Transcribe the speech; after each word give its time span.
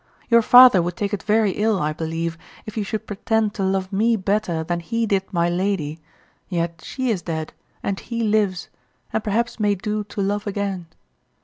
Your 0.29 0.41
father 0.41 0.81
would 0.81 0.95
take 0.97 1.13
it 1.13 1.21
very 1.21 1.51
ill, 1.51 1.79
I 1.79 1.93
believe, 1.93 2.35
if 2.65 2.75
you 2.75 2.83
should 2.83 3.05
pretend 3.05 3.53
to 3.53 3.63
love 3.63 3.93
me 3.93 4.15
better 4.15 4.63
than 4.63 4.79
he 4.79 5.05
did 5.05 5.31
my 5.31 5.47
Lady, 5.47 5.99
yet 6.49 6.81
she 6.83 7.11
is 7.11 7.21
dead 7.21 7.53
and 7.83 7.99
he 7.99 8.23
lives, 8.23 8.69
and 9.13 9.23
perhaps 9.23 9.59
may 9.59 9.75
do 9.75 10.03
to 10.05 10.19
love 10.19 10.47
again. 10.47 10.87